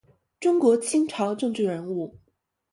[0.39, 2.17] 中国清朝政治人物。